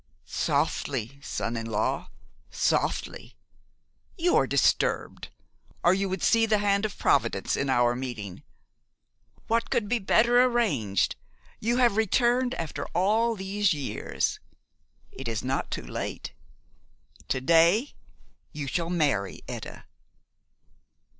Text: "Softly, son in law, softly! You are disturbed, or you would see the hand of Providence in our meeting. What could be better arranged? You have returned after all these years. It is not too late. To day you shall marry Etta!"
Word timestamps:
"Softly, 0.25 1.19
son 1.21 1.55
in 1.55 1.67
law, 1.67 2.09
softly! 2.49 3.35
You 4.17 4.35
are 4.35 4.47
disturbed, 4.47 5.27
or 5.83 5.93
you 5.93 6.09
would 6.09 6.23
see 6.23 6.47
the 6.47 6.57
hand 6.57 6.85
of 6.85 6.97
Providence 6.97 7.55
in 7.55 7.69
our 7.69 7.95
meeting. 7.95 8.41
What 9.45 9.69
could 9.69 9.87
be 9.87 9.99
better 9.99 10.41
arranged? 10.43 11.17
You 11.59 11.77
have 11.77 11.97
returned 11.97 12.55
after 12.55 12.87
all 12.95 13.35
these 13.35 13.73
years. 13.75 14.39
It 15.11 15.27
is 15.27 15.43
not 15.43 15.69
too 15.69 15.85
late. 15.85 16.33
To 17.27 17.39
day 17.39 17.93
you 18.51 18.65
shall 18.65 18.89
marry 18.89 19.41
Etta!" 19.47 19.85